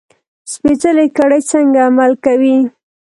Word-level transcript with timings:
سپېڅلې 0.51 1.05
کړۍ 1.17 1.41
څنګه 1.51 1.79
عمل 1.87 2.11
کوي. 2.25 2.57